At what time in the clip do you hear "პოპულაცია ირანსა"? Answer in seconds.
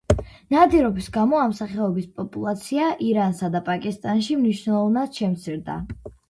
2.21-3.51